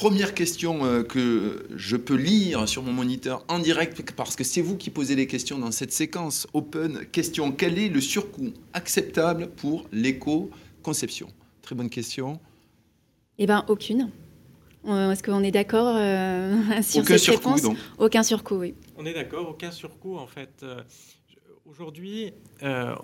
Première 0.00 0.32
question 0.32 0.82
euh, 0.86 1.02
que 1.02 1.66
je 1.76 1.94
peux 1.94 2.14
lire 2.16 2.66
sur 2.66 2.82
mon 2.82 2.90
moniteur 2.94 3.44
en 3.48 3.58
direct 3.58 4.12
parce 4.12 4.34
que 4.34 4.44
c'est 4.44 4.62
vous 4.62 4.78
qui 4.78 4.88
posez 4.88 5.14
les 5.14 5.26
questions 5.26 5.58
dans 5.58 5.72
cette 5.72 5.92
séquence 5.92 6.46
open. 6.54 7.04
Question 7.12 7.52
quel 7.52 7.78
est 7.78 7.90
le 7.90 8.00
surcoût 8.00 8.50
acceptable 8.72 9.50
pour 9.50 9.84
l'éco-conception? 9.92 11.28
Très 11.60 11.74
bonne 11.74 11.90
question. 11.90 12.40
Eh 13.36 13.44
bien, 13.44 13.62
aucune. 13.68 14.08
Euh, 14.88 15.10
est-ce 15.10 15.22
qu'on 15.22 15.42
est 15.44 15.50
d'accord 15.50 15.94
euh, 15.94 16.56
sur 16.82 17.02
Aucun 17.02 17.18
cette 17.18 17.18
surcoût, 17.18 17.48
réponse? 17.48 17.62
donc. 17.62 17.76
Aucun 17.98 18.22
surcoût, 18.22 18.54
oui. 18.56 18.74
On 18.96 19.04
est 19.04 19.12
d'accord, 19.12 19.50
aucun 19.50 19.70
surcoût 19.70 20.16
en 20.16 20.26
fait. 20.26 20.48
Euh, 20.62 20.80
Aujourd'hui, 21.66 22.32
euh, 22.62 22.94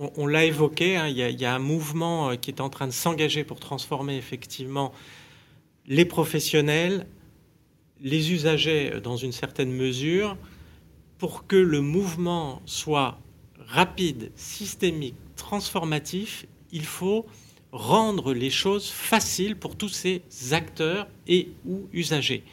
on, 0.00 0.10
on 0.16 0.26
l'a 0.26 0.46
évoqué, 0.46 0.96
hein, 0.96 1.08
il 1.08 1.16
y, 1.18 1.22
a- 1.22 1.28
il 1.28 1.38
y 1.38 1.44
a 1.44 1.54
un 1.54 1.58
mouvement 1.58 2.34
qui 2.38 2.50
est 2.50 2.60
en 2.62 2.70
train 2.70 2.86
de 2.86 2.92
s'engager 2.92 3.44
pour 3.44 3.60
transformer 3.60 4.16
effectivement 4.16 4.92
les 5.86 6.04
professionnels, 6.04 7.06
les 8.00 8.32
usagers 8.32 9.00
dans 9.02 9.16
une 9.16 9.32
certaine 9.32 9.72
mesure, 9.72 10.36
pour 11.18 11.46
que 11.46 11.56
le 11.56 11.80
mouvement 11.80 12.60
soit 12.66 13.18
rapide, 13.68 14.30
systémique, 14.36 15.14
transformatif, 15.36 16.46
il 16.72 16.84
faut 16.84 17.26
rendre 17.72 18.32
les 18.32 18.50
choses 18.50 18.88
faciles 18.88 19.56
pour 19.56 19.76
tous 19.76 19.88
ces 19.88 20.22
acteurs 20.52 21.08
et 21.26 21.48
ou 21.64 21.88
usagers. 21.92 22.44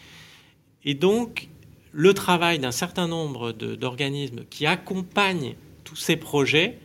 Et 0.85 0.93
donc, 0.93 1.49
le 1.91 2.13
travail 2.13 2.59
d'un 2.59 2.71
certain 2.71 3.07
nombre 3.07 3.51
d'organismes 3.51 4.43
qui 4.49 4.65
accompagnent 4.65 5.55
tous 5.83 5.95
ces 5.95 6.15
projets, 6.15 6.79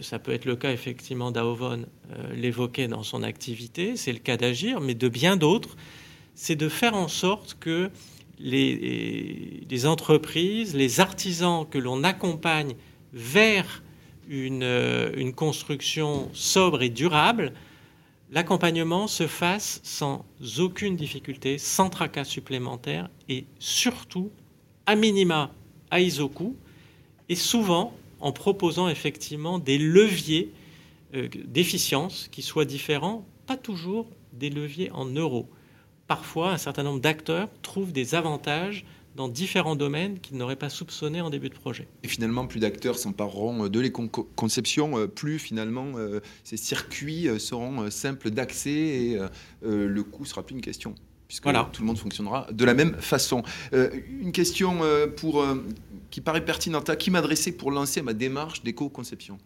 ça 0.00 0.18
peut 0.18 0.32
être 0.32 0.44
le 0.44 0.56
cas 0.56 0.72
effectivement 0.72 1.30
d'Aovon 1.30 1.86
euh, 2.12 2.34
l'évoquait 2.34 2.88
dans 2.88 3.02
son 3.02 3.22
activité, 3.22 3.96
c'est 3.96 4.12
le 4.12 4.18
cas 4.18 4.36
d'Agir, 4.36 4.80
mais 4.80 4.94
de 4.94 5.08
bien 5.08 5.36
d'autres, 5.36 5.76
c'est 6.34 6.56
de 6.56 6.68
faire 6.68 6.94
en 6.94 7.08
sorte 7.08 7.56
que 7.58 7.90
les, 8.38 9.86
entreprises, 9.86 10.74
les 10.74 11.00
artisans 11.00 11.66
que 11.68 11.78
l'on 11.78 12.04
accompagne 12.04 12.74
vers 13.12 13.82
une, 14.28 14.62
euh, 14.62 15.12
une 15.16 15.32
construction 15.32 16.28
sobre 16.34 16.82
et 16.82 16.90
durable, 16.90 17.52
l'accompagnement 18.30 19.06
se 19.06 19.26
fasse 19.26 19.80
sans 19.82 20.24
aucune 20.58 20.96
difficulté, 20.96 21.58
sans 21.58 21.88
tracas 21.88 22.24
supplémentaires 22.24 23.08
et 23.28 23.46
surtout, 23.58 24.30
à 24.84 24.96
minima, 24.96 25.50
à 25.90 26.00
isocoût, 26.00 26.56
et 27.28 27.36
souvent 27.36 27.92
en 28.20 28.32
proposant 28.32 28.88
effectivement 28.88 29.58
des 29.58 29.78
leviers 29.78 30.52
euh, 31.14 31.28
d'efficience 31.46 32.28
qui 32.30 32.42
soient 32.42 32.64
différents, 32.64 33.26
pas 33.46 33.56
toujours 33.56 34.08
des 34.32 34.50
leviers 34.50 34.90
en 34.90 35.06
euros. 35.06 35.48
Parfois, 36.06 36.52
un 36.52 36.58
certain 36.58 36.82
nombre 36.82 37.00
d'acteurs 37.00 37.48
trouvent 37.62 37.92
des 37.92 38.14
avantages 38.14 38.84
dans 39.14 39.28
différents 39.28 39.76
domaines 39.76 40.20
qu'ils 40.20 40.36
n'auraient 40.36 40.56
pas 40.56 40.68
soupçonnés 40.68 41.20
en 41.20 41.30
début 41.30 41.48
de 41.48 41.54
projet. 41.54 41.88
Et 42.02 42.08
finalement, 42.08 42.46
plus 42.46 42.60
d'acteurs 42.60 42.98
s'empareront 42.98 43.64
euh, 43.64 43.68
de 43.68 43.80
l'éco-conception, 43.80 44.98
euh, 44.98 45.06
plus 45.06 45.38
finalement 45.38 45.92
ces 46.44 46.56
circuits 46.56 47.28
seront 47.38 47.90
simples 47.90 48.30
d'accès 48.30 48.70
et 48.70 49.18
le 49.62 50.02
coût 50.02 50.24
sera 50.24 50.44
plus 50.44 50.54
une 50.54 50.60
question. 50.60 50.94
Puisque 51.28 51.42
Voilà. 51.42 51.68
tout 51.72 51.82
le 51.82 51.86
monde 51.86 51.98
fonctionnera 51.98 52.46
de 52.52 52.64
la 52.64 52.74
même 52.74 52.94
façon. 53.00 53.42
Euh, 53.72 53.90
une 54.20 54.32
question 54.32 54.78
euh, 54.82 55.06
pour, 55.08 55.42
euh, 55.42 55.56
qui 56.10 56.20
paraît 56.20 56.44
pertinente. 56.44 56.88
À 56.88 56.96
qui 56.96 57.10
m'adresser 57.10 57.52
pour 57.52 57.70
lancer 57.70 58.00
ma 58.02 58.12
démarche 58.12 58.62
d'éco-conception? 58.62 59.38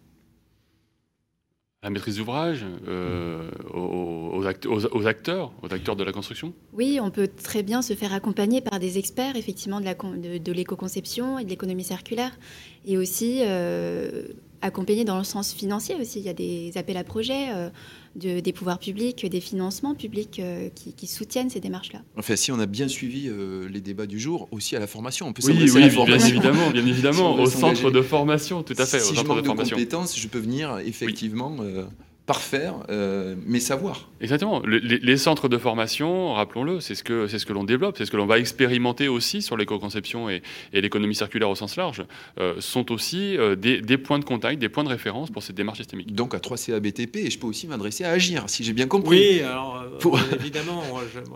La 1.82 1.88
maîtrise 1.88 2.16
d'ouvrage, 2.18 2.66
euh, 2.88 3.50
aux, 3.72 4.32
aux 4.34 4.44
act- 4.46 4.66
aux- 4.66 4.94
aux 4.94 5.06
acteurs, 5.06 5.50
aux 5.62 5.72
acteurs 5.72 5.96
de 5.96 6.04
la 6.04 6.12
construction? 6.12 6.52
Oui, 6.74 6.98
on 7.00 7.10
peut 7.10 7.28
très 7.28 7.62
bien 7.62 7.80
se 7.80 7.94
faire 7.94 8.12
accompagner 8.12 8.60
par 8.60 8.78
des 8.78 8.98
experts, 8.98 9.36
effectivement, 9.36 9.80
de 9.80 10.52
l'éco-conception 10.52 11.38
et 11.38 11.44
de 11.44 11.48
l'économie 11.48 11.82
circulaire. 11.84 12.38
Et 12.84 12.98
aussi 12.98 13.38
euh, 13.46 14.24
accompagner 14.62 15.04
dans 15.04 15.18
le 15.18 15.24
sens 15.24 15.52
financier 15.52 15.94
aussi. 16.00 16.18
Il 16.20 16.26
y 16.26 16.28
a 16.28 16.32
des 16.34 16.72
appels 16.76 16.96
à 16.96 17.04
projets 17.04 17.48
euh, 17.50 17.70
de- 18.16 18.40
des 18.40 18.52
pouvoirs 18.52 18.78
publics, 18.78 19.24
des 19.24 19.40
financements 19.40 19.94
publics 19.94 20.38
euh, 20.40 20.68
qui, 20.74 20.92
qui 20.92 21.06
soutiennent 21.06 21.48
ces 21.50 21.60
démarches-là. 21.60 22.00
Enfin, 22.16 22.36
si 22.36 22.52
on 22.52 22.58
a 22.58 22.66
bien 22.66 22.88
suivi 22.88 23.28
euh, 23.28 23.68
les 23.68 23.80
débats 23.80 24.06
du 24.06 24.18
jour, 24.18 24.48
aussi 24.50 24.76
à 24.76 24.78
la 24.80 24.86
formation, 24.86 25.26
on 25.28 25.32
peut 25.32 25.42
Oui, 25.46 25.54
oui, 25.56 25.60
à 25.62 25.64
la 25.64 25.70
bien 25.88 25.90
formation. 25.90 26.28
évidemment, 26.28 26.70
bien 26.70 26.86
évidemment, 26.86 27.34
au 27.34 27.46
centre 27.46 27.90
de 27.90 28.02
formation, 28.02 28.62
tout 28.62 28.74
à 28.78 28.86
fait, 28.86 29.00
Si 29.00 29.06
au 29.06 29.10
je 29.10 29.16
centre 29.16 29.28
manque 29.28 29.36
de 29.38 29.42
de 29.42 29.46
formation. 29.46 29.76
compétences, 29.76 30.18
je 30.18 30.28
peux 30.28 30.38
venir 30.40 30.78
effectivement 30.84 31.56
euh, 31.60 31.84
parfaire 32.26 32.74
euh, 32.90 33.34
mes 33.44 33.58
savoirs. 33.60 34.08
Exactement. 34.20 34.60
Le- 34.64 34.78
les, 34.78 34.98
les 34.98 35.16
centres 35.16 35.48
de 35.48 35.58
formation, 35.58 36.34
rappelons-le, 36.34 36.78
c'est 36.80 36.94
ce 36.94 37.02
que 37.02 37.26
c'est 37.26 37.38
ce 37.40 37.46
que 37.46 37.52
l'on 37.52 37.64
développe, 37.64 37.96
c'est 37.98 38.04
ce 38.06 38.10
que 38.10 38.16
l'on 38.16 38.26
va 38.26 38.38
expérimenter 38.38 39.08
aussi 39.08 39.42
sur 39.42 39.56
l'éco-conception 39.56 40.30
et, 40.30 40.42
et 40.72 40.80
l'économie 40.80 41.14
circulaire 41.16 41.50
au 41.50 41.54
sens 41.56 41.76
large, 41.76 42.04
euh, 42.38 42.54
sont 42.60 42.92
aussi 42.92 43.36
euh, 43.36 43.56
des, 43.56 43.80
des 43.80 43.98
points 43.98 44.18
de 44.20 44.24
contact, 44.24 44.60
des 44.60 44.68
points 44.68 44.84
de 44.84 44.88
référence 44.90 45.30
pour 45.30 45.42
cette 45.42 45.56
démarche 45.56 45.78
systémique. 45.78 46.14
Donc 46.14 46.34
à 46.34 46.38
3CA 46.38 46.78
BTP, 46.78 47.16
et 47.16 47.30
je 47.30 47.38
peux 47.38 47.46
aussi 47.48 47.66
m'adresser 47.66 48.04
à 48.04 48.10
Agir, 48.10 48.44
si 48.48 48.62
j'ai 48.62 48.72
bien 48.74 48.86
compris. 48.86 49.18
Oui, 49.38 49.40
alors 49.40 49.78
euh, 49.82 49.98
Pour- 49.98 50.20
évidemment, 50.32 50.82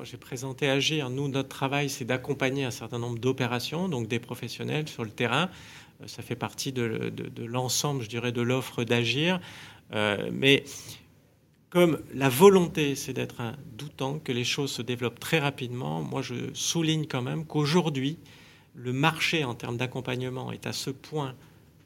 j'ai 0.05 0.17
présenté 0.17 0.69
Agir. 0.69 1.11
Nous, 1.11 1.29
notre 1.29 1.49
travail, 1.49 1.89
c'est 1.91 2.05
d'accompagner 2.05 2.65
un 2.65 2.71
certain 2.71 2.99
nombre 3.01 3.19
d'opérations, 3.19 3.89
donc 3.89 4.07
des 4.07 4.21
professionnels 4.21 4.89
sur 4.89 5.03
le 5.03 5.11
terrain. 5.11 5.49
Ça 6.07 6.23
fait 6.23 6.35
partie 6.37 6.73
de, 6.73 7.11
de- 7.15 7.29
de 7.29 7.45
l'ensemble, 7.45 8.03
je 8.03 8.09
dirais, 8.09 8.33
de 8.33 8.43
l'offre 8.43 8.85
d'Agir. 8.85 9.41
Euh, 9.93 10.31
mais 10.33 10.65
comme 11.71 12.01
la 12.15 12.29
volonté, 12.29 12.95
c'est 12.95 13.13
d'être 13.13 13.41
un 13.41 13.57
doutant, 13.77 14.19
que 14.19 14.33
les 14.33 14.45
choses 14.45 14.71
se 14.71 14.83
développent 14.83 15.19
très 15.19 15.41
rapidement, 15.41 16.03
moi, 16.03 16.23
je 16.23 16.35
souligne 16.55 17.07
quand 17.07 17.23
même 17.23 17.45
qu'aujourd'hui, 17.45 18.19
le 18.75 18.93
marché 18.93 19.45
en 19.45 19.55
termes 19.55 19.77
d'accompagnement 19.77 20.53
est 20.53 20.67
à 20.67 20.73
ce 20.73 20.91
point 20.91 21.35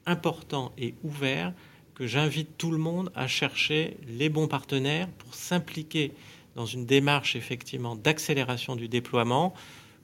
important 0.05 0.71
et 0.77 0.93
ouvert 1.03 1.53
que 1.95 2.07
j'invite 2.07 2.57
tout 2.57 2.71
le 2.71 2.77
monde 2.77 3.11
à 3.15 3.27
chercher 3.27 3.97
les 4.07 4.29
bons 4.29 4.47
partenaires 4.47 5.07
pour 5.17 5.35
s'impliquer 5.35 6.13
dans 6.55 6.65
une 6.65 6.85
démarche 6.85 7.35
effectivement 7.35 7.95
d'accélération 7.95 8.75
du 8.75 8.87
déploiement, 8.87 9.53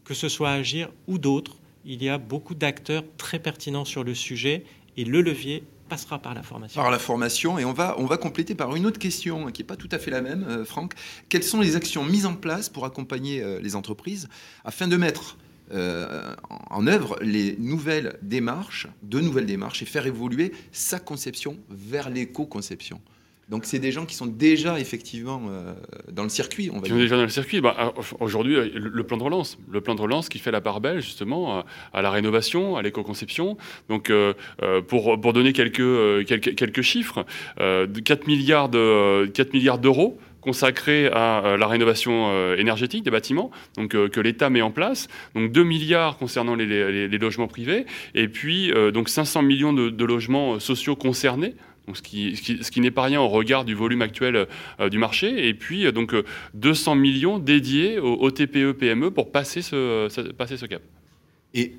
que 0.04 0.14
ce 0.14 0.30
soit 0.30 0.52
Agir 0.52 0.90
ou 1.08 1.18
d'autres. 1.18 1.58
Il 1.86 2.04
y 2.04 2.10
a 2.10 2.18
beaucoup 2.18 2.56
d'acteurs 2.56 3.04
très 3.18 3.40
pertinents 3.40 3.86
sur 3.86 4.04
le 4.04 4.16
sujet 4.16 4.66
et 4.98 5.06
le 5.06 5.22
levier 5.22 5.64
passera 5.88 6.20
par 6.20 6.34
la 6.34 6.44
formation. 6.44 6.82
Par 6.82 6.92
la 6.92 7.00
formation, 7.00 7.60
et 7.60 7.66
on 7.66 7.74
va, 7.74 7.96
on 7.98 8.06
va 8.06 8.18
compléter 8.18 8.56
par 8.56 8.76
une 8.76 8.86
autre 8.86 9.00
question 9.00 9.52
qui 9.52 9.62
n'est 9.62 9.68
pas 9.68 9.76
tout 9.76 9.90
à 9.92 10.00
fait 10.00 10.12
la 10.12 10.22
même, 10.22 10.44
euh, 10.48 10.66
Franck. 10.66 10.94
Quelles 11.30 11.44
sont 11.44 11.62
les 11.62 11.76
actions 11.76 12.04
mises 12.04 12.26
en 12.26 12.36
place 12.36 12.70
pour 12.70 12.86
accompagner 12.86 13.42
euh, 13.42 13.60
les 13.62 13.76
entreprises 13.76 14.28
afin 14.64 14.88
de 14.88 14.98
mettre 14.98 15.38
euh, 15.72 16.36
en 16.70 16.86
œuvre 16.86 17.18
les 17.22 17.56
nouvelles 17.58 18.20
démarches, 18.22 18.88
de 19.04 19.20
nouvelles 19.20 19.48
démarches, 19.48 19.82
et 19.82 19.86
faire 19.86 20.06
évoluer 20.06 20.52
sa 20.72 21.00
conception 21.00 21.58
vers 21.70 22.10
l'éco-conception? 22.10 23.02
Donc 23.48 23.66
c'est 23.66 23.78
des 23.78 23.92
gens 23.92 24.06
qui 24.08 24.16
sont 24.16 24.26
déjà 24.26 24.80
effectivement 24.80 25.40
euh, 25.50 25.74
dans 26.12 26.24
le 26.24 26.30
circuit, 26.30 26.72
on 26.74 26.78
va 26.78 26.82
Qui 26.82 26.90
sont 26.90 26.96
déjà 26.98 27.16
dans 27.16 27.22
le 27.24 27.30
circuit. 27.30 27.62
Bah, 27.62 27.76
alors, 27.78 27.94
aujourd'hui, 28.20 28.56
euh, 28.56 28.70
le 28.74 28.90
le 28.90 29.04
plan 29.04 29.18
de 29.18 29.24
relance, 29.24 29.60
le 29.72 29.82
plan 29.82 29.94
de 29.94 30.02
relance 30.02 30.30
qui 30.30 30.40
fait 30.40 30.50
la 30.52 30.62
part 30.62 30.82
belle 30.82 31.00
justement 31.02 31.60
à, 31.60 31.66
à 31.94 32.02
la 32.02 32.10
rénovation, 32.10 32.76
à 32.76 32.82
l'éco-conception. 32.82 33.56
Donc, 33.88 34.10
euh, 34.10 34.34
euh, 34.64 34.82
pour, 34.82 35.22
pour 35.22 35.32
donner 35.34 35.54
quelques, 35.54 35.80
euh, 35.80 36.24
quelques, 36.24 36.56
quelques 36.56 36.82
chiffres, 36.82 37.24
euh, 37.60 37.86
de 37.86 38.00
4 38.00 38.26
milliards 38.26 38.70
de 38.70 39.28
4 39.28 39.54
milliards 39.54 39.78
d'euros 39.78 40.18
consacrés 40.42 41.08
à 41.12 41.44
euh, 41.46 41.58
la 41.58 41.68
rénovation 41.68 42.30
euh, 42.32 42.56
énergétique 42.58 43.04
des 43.04 43.12
bâtiments, 43.12 43.50
donc 43.78 43.96
euh, 43.96 44.10
que 44.10 44.20
l'État 44.22 44.50
met 44.52 44.62
en 44.62 44.70
place, 44.72 45.08
donc 45.36 45.52
2 45.52 45.64
milliards 45.64 46.18
concernant 46.18 46.56
les, 46.56 46.66
les- 46.68 47.08
les 47.08 47.18
logements 47.18 47.48
privés, 47.48 47.86
et 48.14 48.28
puis 48.28 48.72
euh, 48.72 48.92
donc 48.92 49.10
500 49.10 49.42
millions 49.42 49.74
de, 49.74 49.90
de 49.90 50.06
logements 50.06 50.56
euh, 50.56 50.60
sociaux 50.60 50.96
concernés. 50.96 51.56
Donc, 51.88 51.98
ce 51.98 52.02
qui, 52.02 52.36
ce 52.36 52.42
qui, 52.42 52.64
ce 52.64 52.72
qui 52.72 52.82
n'est 52.82 52.92
pas 52.92 53.04
rien 53.04 53.22
au 53.22 53.28
regard 53.30 53.64
du 53.66 53.76
volume 53.76 54.02
actuel 54.02 54.48
euh, 54.80 54.90
du 54.90 54.98
marché. 54.98 55.48
Et 55.48 55.54
puis, 55.54 55.86
euh, 55.86 55.92
donc, 55.92 56.14
euh, 56.14 56.24
200 56.56 56.96
millions 56.96 57.38
dédiés 57.40 58.00
aux, 58.00 58.16
aux 58.16 58.32
TPE, 58.32 58.72
PME 58.74 59.12
pour 59.12 59.32
passer 59.32 59.62
ce, 59.62 60.08
ce- 60.10 60.22
passer 60.32 60.58
ce 60.58 60.66
cap. 60.66 60.82
Et 61.54 61.74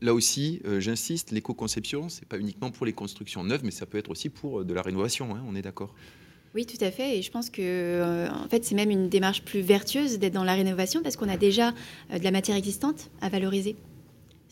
là 0.00 0.14
aussi, 0.14 0.60
euh, 0.66 0.78
j'insiste, 0.80 1.32
l'éco-conception, 1.32 2.08
c'est 2.08 2.26
pas 2.28 2.38
uniquement 2.38 2.70
pour 2.70 2.86
les 2.86 2.92
constructions 2.92 3.42
neuves, 3.44 3.62
mais 3.64 3.70
ça 3.72 3.84
peut 3.86 3.98
être 3.98 4.10
aussi 4.10 4.28
pour 4.28 4.60
euh, 4.60 4.64
de 4.64 4.74
la 4.74 4.82
rénovation, 4.82 5.34
hein, 5.34 5.42
on 5.48 5.54
est 5.56 5.62
d'accord? 5.62 5.94
Oui, 6.54 6.66
tout 6.66 6.82
à 6.84 6.90
fait. 6.90 7.18
Et 7.18 7.22
je 7.22 7.30
pense 7.30 7.48
que, 7.50 7.62
euh, 7.62 8.28
en 8.30 8.46
fait, 8.48 8.62
c'est 8.64 8.74
même 8.74 8.90
une 8.90 9.08
démarche 9.08 9.42
plus 9.42 9.60
vertueuse 9.60 10.18
d'être 10.18 10.34
dans 10.34 10.44
la 10.44 10.54
rénovation 10.54 11.02
parce 11.02 11.16
qu'on 11.16 11.28
a 11.30 11.36
déjà 11.38 11.72
euh, 12.12 12.18
de 12.18 12.24
la 12.24 12.30
matière 12.30 12.56
existante 12.56 13.10
à 13.22 13.28
valoriser 13.28 13.74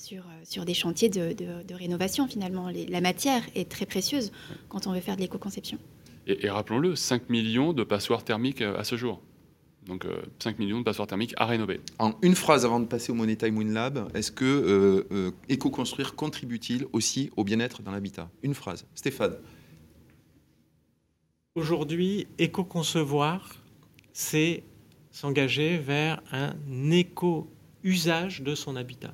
sur, 0.01 0.23
euh, 0.23 0.41
sur 0.45 0.65
des 0.65 0.75
chantiers 0.75 1.09
de, 1.11 1.33
de- 1.33 1.63
de 1.63 1.75
rénovation, 1.75 2.27
finalement. 2.27 2.69
Les- 2.71 2.87
la 2.87 3.01
matière 3.01 3.43
est 3.55 3.71
très 3.71 3.87
précieuse 3.87 4.33
quand 4.69 4.87
on 4.87 4.93
veut 4.93 5.01
faire 5.01 5.17
de 5.17 5.21
l'éco-conception. 5.21 5.79
Et, 6.27 6.47
et 6.47 6.51
rappelons-le, 6.51 6.97
5 6.97 7.29
millions 7.29 7.73
de 7.73 7.85
passoires 7.85 8.25
thermiques 8.25 8.63
euh, 8.63 8.79
à 8.79 8.85
ce 8.85 8.97
jour. 8.97 9.21
Donc, 9.87 10.05
euh, 10.05 10.23
5 10.39 10.59
millions 10.59 10.79
de 10.79 10.85
passoires 10.85 11.07
thermiques 11.09 11.35
à 11.37 11.47
rénover. 11.47 11.81
En 11.99 12.13
une 12.23 12.35
phrase 12.35 12.65
avant 12.65 12.81
de 12.81 12.87
passer 12.87 13.13
au 13.13 13.15
Money 13.15 13.37
Time 13.37 13.57
Win 13.59 13.73
Lab, 13.73 14.09
est-ce 14.15 14.31
que 14.33 14.45
euh, 14.45 15.07
euh, 15.13 15.31
éco-construire 15.49 16.15
contribue-t-il 16.15 16.87
aussi 16.93 17.31
au 17.37 17.45
bien-être 17.45 17.83
dans 17.83 17.91
l'habitat? 17.91 18.31
Une 18.43 18.55
phrase. 18.55 18.87
Stéphane. 18.95 19.37
Aujourd'hui, 21.55 22.27
éco-concevoir, 22.39 23.55
c'est 24.13 24.63
s'engager 25.11 25.79
vers 25.79 26.23
un 26.33 26.55
éco-usage 26.91 28.43
de 28.43 28.55
son 28.55 28.77
habitat. 28.77 29.13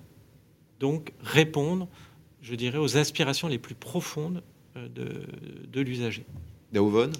Donc 0.80 1.12
répondre, 1.20 1.88
je 2.42 2.54
dirais, 2.54 2.78
aux 2.78 2.96
aspirations 2.96 3.48
les 3.48 3.58
plus 3.58 3.74
profondes 3.74 4.42
euh, 4.76 4.88
de, 4.88 5.26
de 5.72 5.80
l'usager. 5.80 6.24
Daouvon 6.72 7.10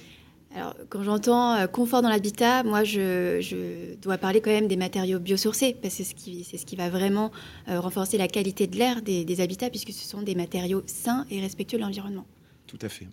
alors, 0.56 0.74
quand 0.88 1.02
j'entends 1.02 1.52
euh, 1.54 1.66
confort 1.66 2.00
dans 2.00 2.08
l'habitat, 2.08 2.62
moi, 2.62 2.82
je, 2.82 3.94
dois 3.96 4.16
parler 4.16 4.40
quand 4.40 4.50
même 4.50 4.68
des 4.68 4.76
matériaux 4.76 5.18
biosourcés, 5.18 5.76
parce 5.82 5.94
que 5.94 6.02
c'est 6.02 6.10
ce 6.10 6.14
qui, 6.14 6.44
c'est 6.44 6.56
ce 6.56 6.64
qui 6.64 6.76
va 6.76 6.88
vraiment 6.88 7.30
euh, 7.68 7.78
renforcer 7.78 8.16
la 8.16 8.26
qualité 8.26 8.66
de 8.66 8.76
l'air 8.76 9.02
des, 9.02 9.40
habitats, 9.42 9.68
puisque 9.68 9.92
ce 9.92 10.08
sont 10.08 10.22
des 10.22 10.34
matériaux 10.34 10.82
sains 10.86 11.26
et 11.30 11.40
respectueux 11.40 11.76
de 11.76 11.82
l'environnement. 11.82 12.24
Tout 12.66 12.78
à 12.82 12.88
fait. 12.88 13.06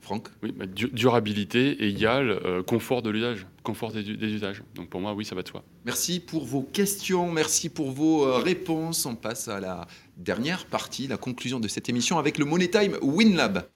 Franck 0.00 0.28
Oui, 0.42 0.54
durabilité 0.92 1.84
égale 1.84 2.62
confort 2.66 3.02
de 3.02 3.10
l'usage, 3.10 3.46
confort 3.62 3.92
des, 3.92 4.02
des, 4.02 4.32
usages. 4.32 4.62
Donc 4.74 4.88
pour 4.88 5.00
moi, 5.00 5.12
oui, 5.12 5.24
ça 5.24 5.34
va 5.34 5.42
de 5.42 5.48
soi. 5.48 5.62
Merci 5.84 6.20
pour 6.20 6.44
vos 6.44 6.62
questions, 6.62 7.30
merci 7.30 7.68
pour 7.68 7.90
vos 7.90 8.38
réponses. 8.38 9.04
On 9.04 9.14
passe 9.14 9.48
à 9.48 9.60
la 9.60 9.86
dernière 10.16 10.66
partie, 10.66 11.06
la 11.06 11.18
conclusion 11.18 11.60
de 11.60 11.68
cette 11.68 11.88
émission 11.88 12.18
avec 12.18 12.38
le 12.38 12.46
Money 12.46 12.68
Time 12.68 12.96
WinLab. 13.02 13.68